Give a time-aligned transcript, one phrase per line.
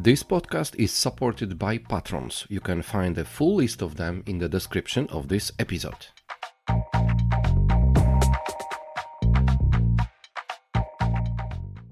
[0.00, 2.46] This podcast is supported by patrons.
[2.48, 6.06] You can find a full list of them in the description of this episode.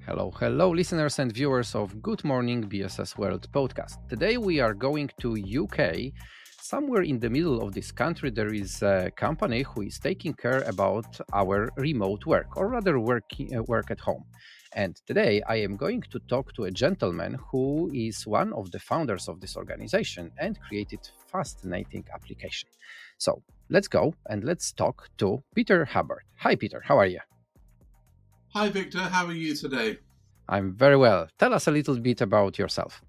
[0.06, 4.08] Hello, hello, listeners and viewers of Good Morning BSS World podcast.
[4.08, 6.12] Today we are going to UK.
[6.62, 10.62] Somewhere in the middle of this country, there is a company who is taking care
[10.68, 14.22] about our remote work, or rather, working uh, work at home.
[14.72, 18.78] And today I am going to talk to a gentleman who is one of the
[18.78, 21.00] founders of this organization and created
[21.30, 22.68] fascinating application.
[23.18, 26.22] So let's go and let's talk to Peter Hubbard.
[26.38, 26.82] Hi, Peter.
[26.84, 27.20] How are you?
[28.54, 29.08] Hi, Wiktor.
[29.10, 29.98] How are you today?
[30.48, 31.28] I'm very well.
[31.38, 33.02] Tell us a little bit about yourself.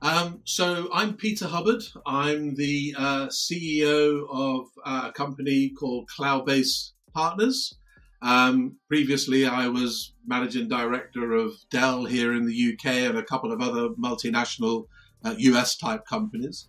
[0.00, 1.82] Um, so, I'm Peter Hubbard.
[2.06, 7.74] I'm the uh, CEO of uh, a company called Cloudbase Partners.
[8.20, 13.52] Um, previously, I was managing director of Dell here in the UK and a couple
[13.52, 14.86] of other multinational
[15.24, 16.68] uh, US type companies.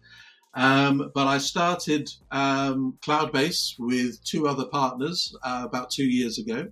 [0.54, 6.72] Um, but I started um, Cloudbase with two other partners uh, about two years ago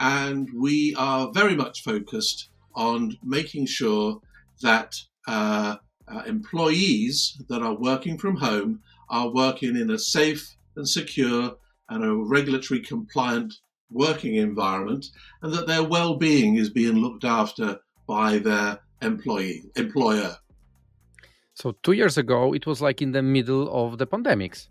[0.00, 4.20] and we are very much focused on making sure
[4.62, 4.94] that
[5.28, 5.76] uh,
[6.08, 8.80] uh, employees that are working from home
[9.10, 11.54] are working in a safe and secure
[11.90, 13.52] and a regulatory compliant
[13.90, 15.06] working environment
[15.42, 20.36] and that their well-being is being looked after by their employee employer
[21.54, 24.68] so 2 years ago it was like in the middle of the pandemics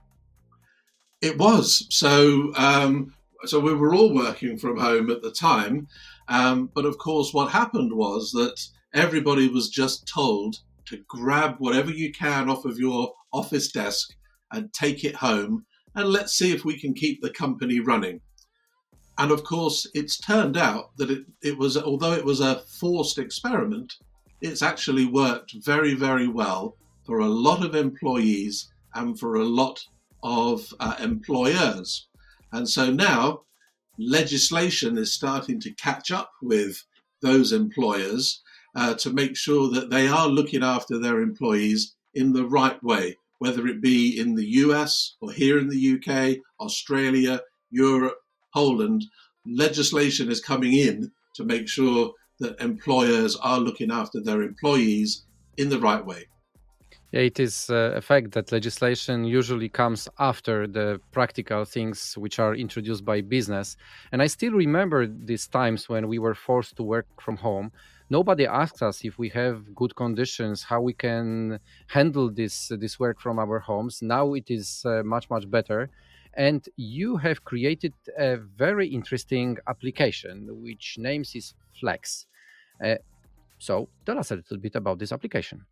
[1.22, 3.14] it was so um,
[3.46, 5.88] so we were all working from home at the time.
[6.28, 8.60] Um, but of course, what happened was that
[8.94, 14.10] everybody was just told to grab whatever you can off of your office desk
[14.52, 15.66] and take it home,
[15.96, 18.22] and let's see if we can keep the company running.
[19.20, 23.18] And of course, it's turned out that it, it was, although it was a forced
[23.20, 23.96] experiment,
[24.40, 29.84] it's actually worked very, very well for a lot of employees and for a lot
[30.24, 32.08] of uh, employers.
[32.54, 33.42] And so now
[33.98, 36.82] legislation is starting to catch up with
[37.22, 38.42] those employers
[38.74, 43.18] uh, to make sure that they are looking after their employees in the right way,
[43.40, 48.16] whether it be in the US or here in the UK, Australia, Europe,
[48.54, 49.06] Poland.
[49.46, 55.26] Legislation is coming in to make sure that employers are looking after their employees
[55.58, 56.26] in the right way.
[57.12, 62.54] It is uh, a fact that legislation usually comes after the practical things which are
[62.54, 63.78] introduced by business.
[64.12, 67.72] And I still remember these times when we were forced to work from home.
[68.12, 73.20] Nobody asked us if we have good conditions, how we can handle this this work
[73.20, 74.02] from our homes.
[74.04, 75.90] Now it is uh, much much better,
[76.40, 82.28] and you have created a very interesting application which names is Flex.
[82.84, 82.96] Uh,
[83.58, 85.66] so tell us a little bit about this application.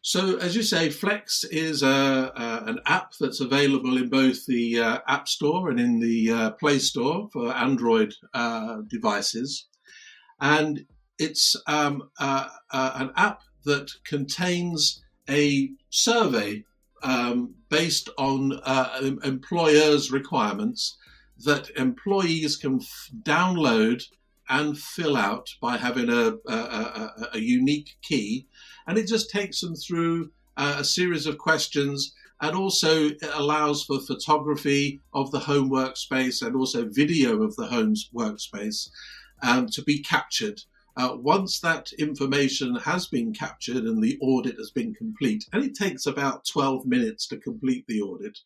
[0.00, 4.80] So, as you say, Flex is a, a, an app that's available in both the
[4.80, 9.66] uh, App Store and in the uh, Play Store for Android uh, devices.
[10.40, 10.84] And
[11.18, 16.64] it's um, uh, uh, an app that contains a survey
[17.04, 20.96] um, based on uh, employers' requirements
[21.44, 24.02] that employees can f- download
[24.48, 28.46] and fill out by having a, a, a unique key
[28.86, 33.84] and it just takes them through uh, a series of questions and also it allows
[33.84, 38.90] for photography of the home workspace and also video of the home workspace
[39.42, 40.60] um, to be captured.
[40.96, 45.74] Uh, once that information has been captured and the audit has been complete, and it
[45.74, 48.38] takes about 12 minutes to complete the audit,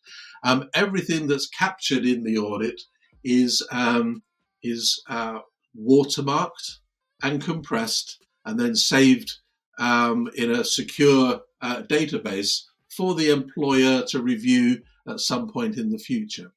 [0.43, 2.81] um, everything that's captured in the audit
[3.23, 4.23] is um,
[4.63, 5.39] is uh,
[5.79, 6.79] watermarked
[7.21, 9.31] and compressed and then saved
[9.77, 15.89] um, in a secure uh, database for the employer to review at some point in
[15.89, 16.51] the future.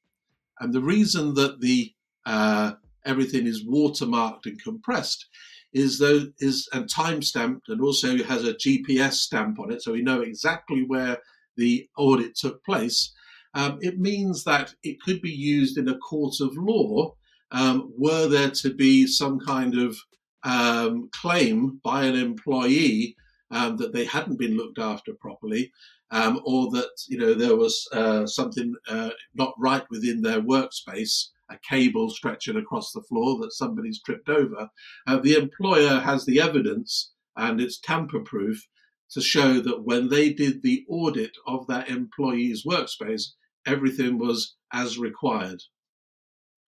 [0.59, 1.93] And the reason that the
[2.25, 2.73] uh,
[3.05, 5.27] everything is watermarked and compressed
[5.73, 9.93] is though is and time stamped and also has a GPS stamp on it, so
[9.93, 11.17] we know exactly where
[11.57, 13.13] the audit took place.
[13.55, 17.13] um, it means that it could be used in a court of law
[17.51, 19.95] um, were there to be some kind of
[20.43, 23.15] um, claim by an employee
[23.51, 25.71] um, that they hadn't been looked after properly,
[26.11, 31.29] um, or that you know there was uh, something uh, not right within their workspace,
[31.49, 34.69] a cable stretching across the floor that somebody's tripped over.
[35.07, 38.65] Uh, the employer has the evidence, and it's tamper-proof
[39.11, 43.23] to show that when they did the audit of that employee's workspace,
[43.65, 45.61] everything was as required.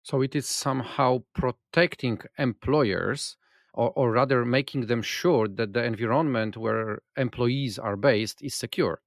[0.03, 3.37] So it is somehow protecting employers,
[3.73, 9.01] or, or rather making them sure that the environment where employees are based is secure.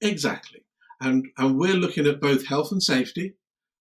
[0.00, 0.60] Exactly.
[1.00, 3.34] And, and we're looking at both health and safety,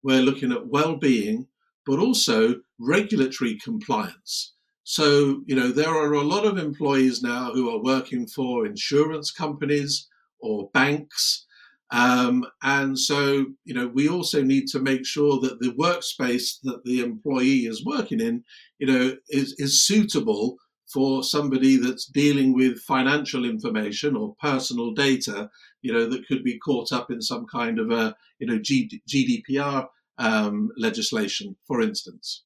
[0.04, 1.48] we're looking at well being,
[1.86, 4.54] but also regulatory compliance.
[4.84, 9.32] So, you know, there are a lot of employees now who are working for insurance
[9.32, 10.08] companies
[10.40, 11.46] or banks
[11.92, 16.84] um, and so, you know, we also need to make sure that the workspace that
[16.84, 18.44] the employee is working in,
[18.80, 20.58] you know, is, is suitable
[20.92, 25.50] for somebody that's dealing with financial information or personal data,
[25.82, 29.02] you know, that could be caught up in some kind of a, you know, G-
[29.08, 29.88] GDPR
[30.18, 32.44] um, legislation, for instance.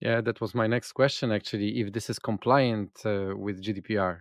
[0.00, 4.20] Yeah, that was my next question actually, if this is compliant uh, with GDPR.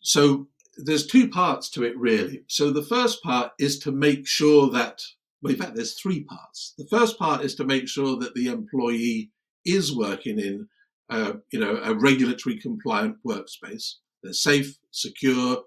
[0.00, 0.48] So
[0.78, 2.44] there's two parts to it really.
[2.46, 5.02] So the first part is to make sure that,
[5.42, 6.74] well, in fact, there's three parts.
[6.78, 9.30] The first part is to make sure that the employee
[9.66, 10.68] is working in,
[11.10, 13.96] uh, you know, a regulatory compliant workspace.
[14.22, 15.58] They're safe, secure,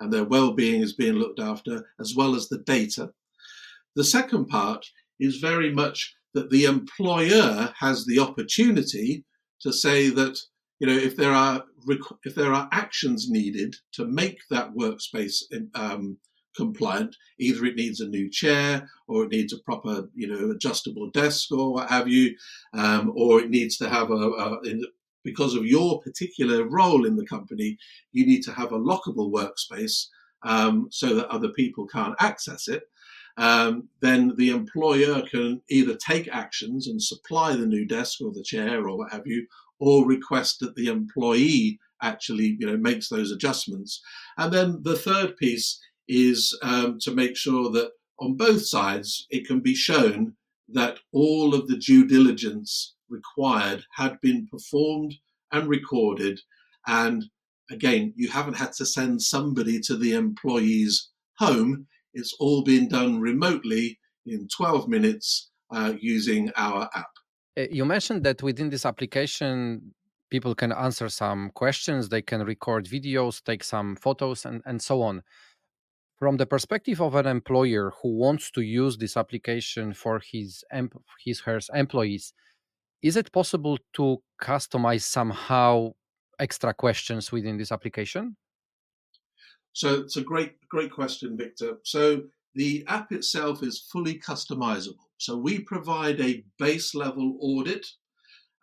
[0.00, 3.10] and their well-being is being looked after, as well as the data.
[3.96, 4.86] The second part
[5.18, 9.24] is very much that the employer has the opportunity
[9.60, 10.38] to say that
[10.78, 11.64] you know, if there are
[12.24, 15.42] if there are actions needed to make that workspace
[15.74, 16.18] um,
[16.56, 21.10] compliant, either it needs a new chair or it needs a proper, you know, adjustable
[21.10, 22.34] desk or what have you,
[22.74, 24.58] um, or it needs to have a, a
[25.30, 27.76] because of your particular role in the company,
[28.12, 30.06] you need to have a lockable workspace
[30.42, 32.84] um, so that other people can't access it.
[33.36, 38.42] Um, then the employer can either take actions and supply the new desk or the
[38.42, 39.46] chair or what have you,
[39.78, 44.00] or request that the employee actually you know makes those adjustments
[44.36, 47.90] and then the third piece is um, to make sure that
[48.20, 50.32] on both sides it can be shown
[50.68, 55.14] that all of the due diligence required had been performed
[55.52, 56.40] and recorded.
[56.86, 57.24] And
[57.70, 61.86] again you haven't had to send somebody to the employee's home.
[62.14, 67.10] It's all been done remotely in 12 minutes uh, using our app.
[67.58, 69.94] Uh, you mentioned that within this application,
[70.30, 75.02] people can answer some questions, they can record videos, take some photos, and, and so
[75.02, 75.22] on.
[76.18, 80.64] From the perspective of an employer who wants to use this application for his
[81.24, 82.32] his her employees,
[83.02, 85.92] is it possible to customize somehow
[86.38, 88.36] extra questions within this application?
[89.72, 91.76] So it's a great great question, Wiktor.
[91.84, 92.22] So
[92.54, 95.06] the app itself is fully customizable.
[95.18, 97.86] So we provide a base level audit,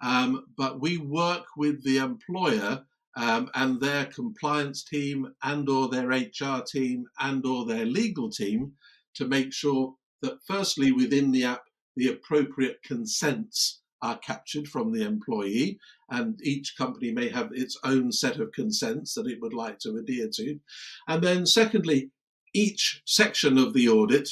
[0.01, 2.83] um, but we work with the employer
[3.15, 8.73] um, and their compliance team and or their HR team and or their legal team
[9.13, 11.63] to make sure that firstly within the app
[11.95, 18.11] the appropriate consents are captured from the employee and each company may have its own
[18.11, 20.59] set of consents that it would like to adhere to
[21.07, 22.09] and then secondly
[22.53, 24.29] each section of the audit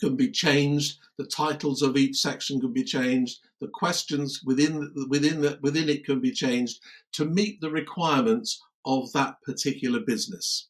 [0.00, 0.98] can be changed.
[1.18, 3.40] The titles of each section can be changed.
[3.60, 6.80] The questions within within the, within it can be changed
[7.12, 10.68] to meet the requirements of that particular business.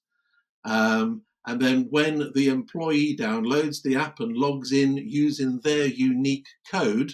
[0.64, 6.46] Um, and then when the employee downloads the app and logs in using their unique
[6.70, 7.12] code,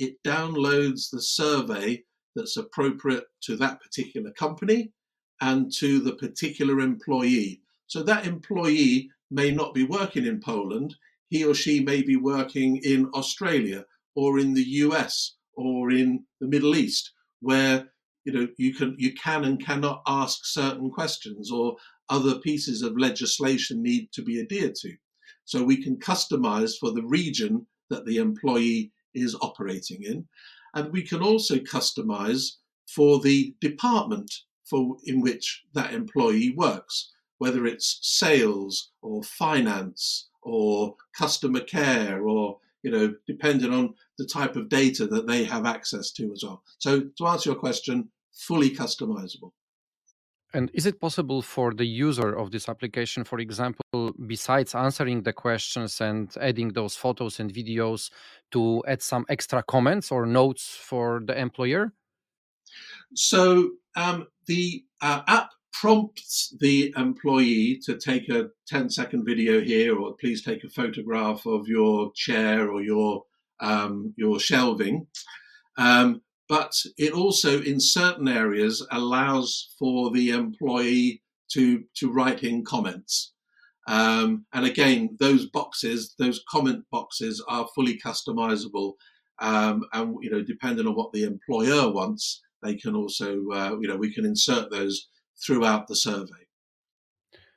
[0.00, 2.02] it downloads the survey
[2.34, 4.92] that's appropriate to that particular company
[5.42, 7.60] and to the particular employee.
[7.86, 10.94] So that employee may not be working in Poland.
[11.28, 16.48] He or she may be working in Australia or in the US or in the
[16.48, 17.88] Middle East, where
[18.24, 21.76] you know you can you can and cannot ask certain questions or
[22.08, 24.92] other pieces of legislation need to be adhered to.
[25.44, 30.26] So we can customize for the region that the employee is operating in.
[30.74, 34.32] And we can also customize for the department
[34.64, 42.58] for in which that employee works whether it's sales or finance or customer care or
[42.82, 46.62] you know depending on the type of data that they have access to as well
[46.78, 49.52] so to answer your question fully customizable
[50.52, 55.32] And is it possible for the user of this application, for example, besides answering the
[55.32, 58.10] questions and adding those photos and videos,
[58.50, 61.92] to add some extra comments or notes for the employer?
[63.14, 69.96] So um, the uh, app prompts the employee to take a 10 second video here,
[69.96, 73.24] or please take a photograph of your chair or your
[73.60, 75.06] um, your shelving.
[75.76, 82.64] Um, but it also, in certain areas, allows for the employee to to write in
[82.64, 83.32] comments.
[83.86, 88.94] Um, and again, those boxes, those comment boxes, are fully customizable.
[89.40, 93.86] Um, and you know, depending on what the employer wants, they can also, uh, you
[93.86, 95.06] know, we can insert those
[95.46, 96.42] throughout the survey.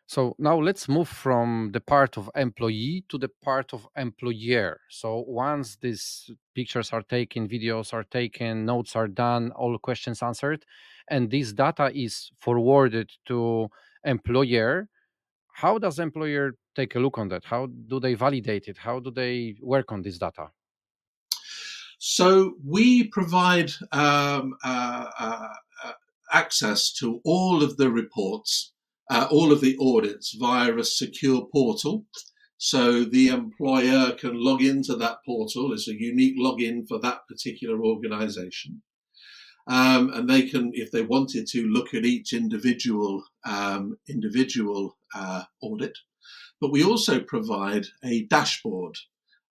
[0.06, 4.80] So now let's move from the part of employee to the part of employer.
[4.90, 10.66] So once these pictures are taken, videos are taken, notes are done, all questions answered,
[11.08, 13.70] and this data is forwarded to
[14.04, 14.90] employer,
[15.54, 17.46] how does employer take a look on that?
[17.46, 18.78] How do they validate it?
[18.78, 20.48] How do they work on this data?
[22.00, 25.48] So we provide um, uh, uh,
[25.86, 25.92] uh
[26.34, 28.73] access to all of the reports
[29.10, 32.06] uh, all of the audits via a secure portal.
[32.58, 35.74] So the employer can log into that portal.
[35.74, 38.82] It's a unique login for that particular organization.
[39.68, 45.44] Um, and they can, if they wanted to, look at each individual um, individual uh,
[45.62, 45.98] audit.
[46.60, 48.98] But we also provide a dashboard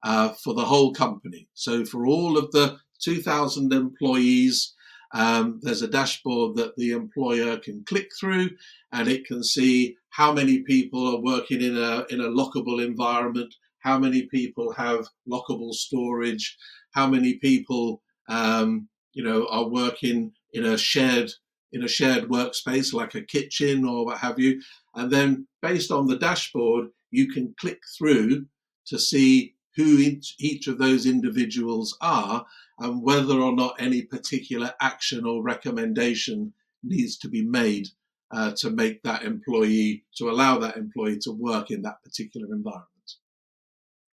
[0.02, 1.48] uh, for the whole company.
[1.54, 4.74] So for all of the 2,000 employees,
[5.12, 8.50] um, there's a dashboard that the employer can click through,
[8.92, 13.54] and it can see how many people are working in a in a lockable environment,
[13.80, 16.56] how many people have lockable storage,
[16.92, 21.30] how many people um, you know are working in a shared
[21.72, 24.60] in a shared workspace like a kitchen or what have you,
[24.94, 28.46] and then based on the dashboard, you can click through
[28.86, 32.44] to see who each, each of those individuals are
[32.78, 36.52] and whether or not any particular action or recommendation
[36.82, 37.88] needs to be made
[38.32, 42.88] uh, to make that employee, to allow that employee to work in that particular environment.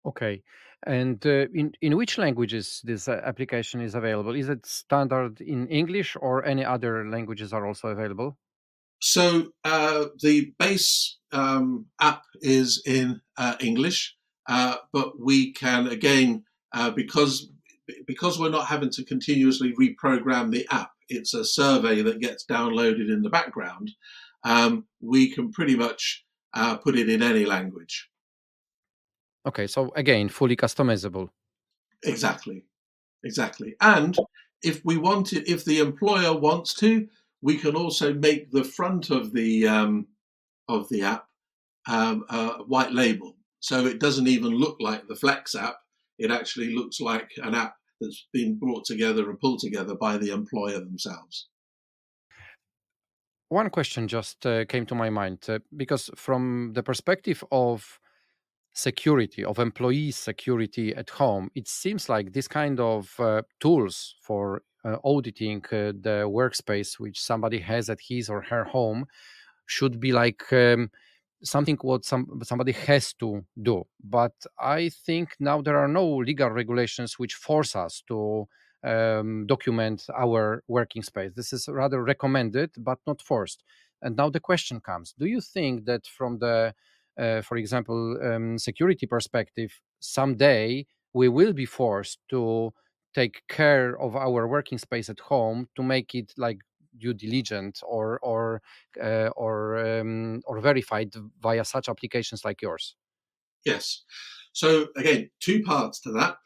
[0.05, 0.43] Okay.
[0.85, 4.35] And uh, in, in which languages this uh, application is available?
[4.35, 8.37] Is it standard in English or any other languages are also available?
[9.01, 14.15] So uh, the base um, app is in uh, English,
[14.49, 16.43] uh, but we can again
[16.95, 17.49] because
[18.05, 23.11] because we're not having to continuously reprogram the app, it's a survey that gets downloaded
[23.11, 23.91] in the background.
[24.43, 28.09] Um, we can pretty much uh, put it in any language.
[29.45, 31.29] Okay, so again, fully customizable.
[32.03, 32.65] Exactly,
[33.23, 33.75] exactly.
[33.81, 34.17] And
[34.61, 37.07] if we want it, if the employer wants to,
[37.41, 40.07] we can also make the front of the um,
[40.67, 41.25] of the app
[41.87, 45.77] um, a white label, so it doesn't even look like the Flex app.
[46.17, 50.31] It actually looks like an app that's been brought together and pulled together by the
[50.31, 51.47] employer themselves.
[53.49, 57.99] One question just uh, came to my mind uh, because, from the perspective of
[58.73, 64.61] security, of employee security at home, it seems like this kind of uh, tools for
[64.85, 69.05] uh, auditing uh, the workspace which somebody has at his or her home
[69.65, 70.89] should be like um,
[71.43, 73.85] something what some somebody has to do.
[74.03, 78.47] But i think now there are no legal regulations which force us to
[78.83, 81.31] um, document our working space.
[81.35, 83.63] This is rather recommended but not forced.
[84.01, 86.73] And now the question comes do you think that from the
[87.19, 92.71] uh, for example um, security perspective someday we will be forced to
[93.13, 96.59] take care of our working space at home to make it like
[96.99, 98.61] due diligent or or
[99.01, 102.95] uh, or um, or verified via such applications like yours?
[103.65, 104.03] Yes.
[104.51, 106.37] So again, two parts to that.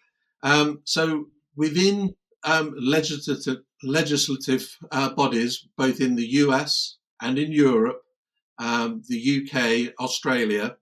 [0.43, 8.01] Um, so within um, legislative legislative uh, bodies, both in the US and in Europe,
[8.59, 10.77] um, the UK, Australia,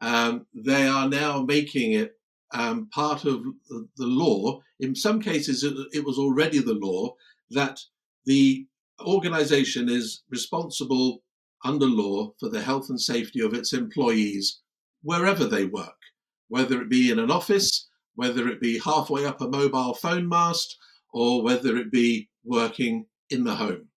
[0.00, 2.18] um, they are now making it
[2.52, 4.60] um, part of the law.
[4.80, 7.14] In some cases, it, it was already the law
[7.50, 7.80] that
[8.24, 8.66] the
[9.00, 11.22] organization is responsible
[11.64, 14.60] under law for the health and safety of its employees
[15.02, 15.98] wherever they work,
[16.48, 20.76] whether it be in an office, whether it be halfway up a mobile phone mast,
[21.12, 23.88] or whether it be working in the home.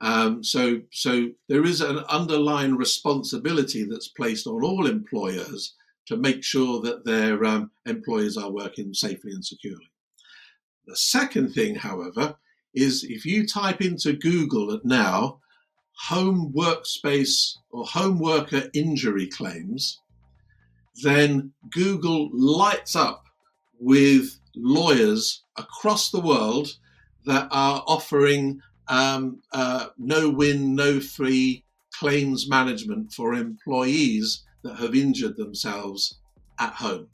[0.00, 5.74] Um, so, so there is an underlying responsibility that's placed on all employers
[6.06, 9.90] to make sure that their um, employees are working safely and securely.
[10.86, 12.34] The second thing, however,
[12.74, 15.40] is if you type into Google at now
[16.08, 20.00] home workspace or home worker injury claims,
[21.02, 23.24] then Google lights up
[23.78, 26.76] with lawyers across the world
[27.24, 34.94] that are offering um, uh, no win, no free claims management for employees that have
[34.94, 36.18] injured themselves
[36.58, 37.08] at home.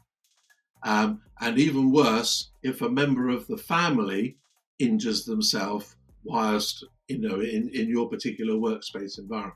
[0.82, 4.36] Um, and even worse, if a member of the family
[4.78, 9.54] injures themselves whilst you know in, in your particular workspace environment.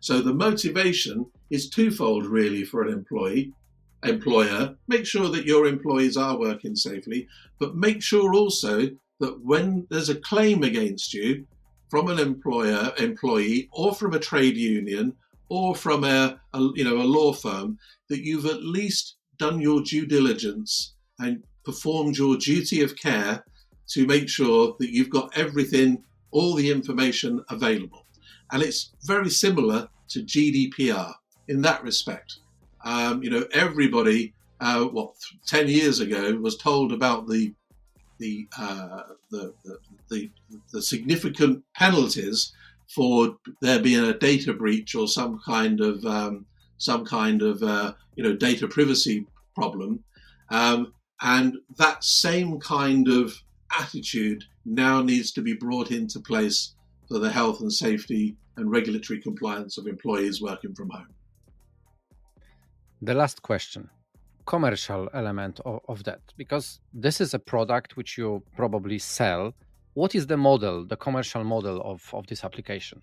[0.00, 3.52] So the motivation is twofold really for an employee
[4.04, 4.74] employer.
[4.88, 8.88] Make sure that your employees are working safely, but make sure also
[9.20, 11.46] that when there's a claim against you
[11.90, 15.12] from an employer employee or from a trade union
[15.48, 19.82] or from a, a you know a law firm that you've at least done your
[19.82, 23.44] due diligence and performed your duty of care
[23.90, 28.06] to make sure that you've got everything, all the information available.
[28.52, 31.12] And it's very similar to GDPR
[31.48, 32.36] in that respect.
[32.84, 35.14] Um, you know, everybody, uh, what,
[35.46, 37.52] 10 years ago was told about the
[38.18, 39.54] the, uh, the,
[40.10, 40.30] the,
[40.72, 42.52] the, significant penalties
[42.86, 46.44] for there being a data breach or some kind of um,
[46.76, 50.04] some kind of uh, you know data privacy problem,
[50.50, 50.92] um,
[51.22, 53.34] and that same kind of
[53.78, 56.74] attitude now needs to be brought into place
[57.08, 61.08] for the health and safety and regulatory compliance of employees working from home.
[63.02, 63.88] The last question
[64.46, 69.54] commercial element of, of that, because this is a product which you probably sell.
[69.94, 73.00] What is the model, the commercial model of, of this application?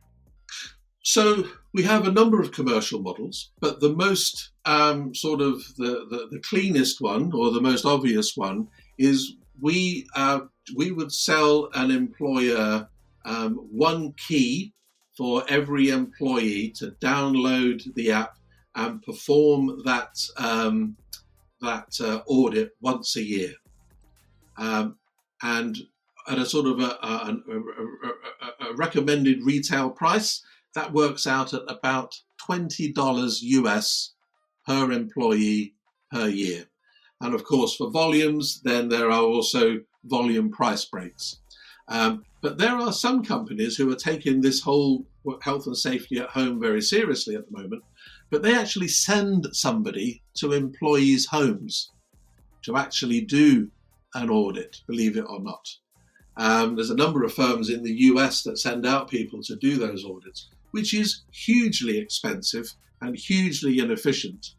[1.04, 5.92] So we have a number of commercial models, but the most um, sort of the,
[6.12, 10.42] the, the, cleanest one or the most obvious one is we uh,
[10.76, 12.88] we would sell an employer
[13.26, 14.74] um, one key
[15.16, 18.38] for every employee to download the app
[18.76, 20.96] and perform that um,
[21.62, 23.54] that uh, audit once a year,
[24.58, 24.98] um,
[25.42, 25.78] and
[26.28, 27.38] at a sort of a, a,
[28.62, 30.44] a, a recommended retail price
[30.76, 32.14] that works out at about
[32.48, 34.14] $20 US
[34.66, 35.74] per employee
[36.12, 36.66] per year.
[37.20, 41.40] And of course, for volumes, then there are also volume price breaks.
[41.88, 45.06] Um, but there are some companies who are taking this whole
[45.42, 47.84] health and safety at home very seriously at the moment,
[48.30, 51.92] but they actually send somebody to employees' homes
[52.64, 53.70] to actually do
[54.16, 55.68] an audit, believe it or not.
[56.36, 59.78] Um, there's a number of firms in the US that send out people to do
[59.78, 64.54] those audits which is hugely expensive and hugely inefficient.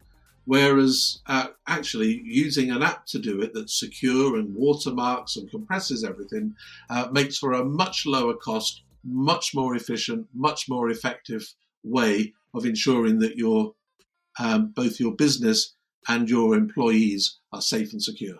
[0.49, 6.03] Whereas uh, actually using an app to do it that's secure and watermarks and compresses
[6.03, 6.55] everything
[6.89, 11.43] uh, makes for a much lower cost, much more efficient, much more effective
[11.83, 13.75] way of ensuring that your
[14.39, 15.75] um, both your business
[16.07, 18.39] and your employees are safe and secure.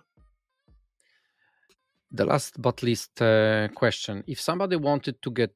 [2.11, 5.53] The last but least uh, question: If somebody wanted to get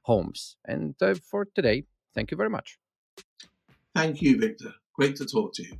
[0.03, 0.55] homes.
[0.65, 2.77] And uh, for today thank you very much.
[3.93, 4.73] Thank you Wiktor.
[4.93, 5.79] Great to talk to you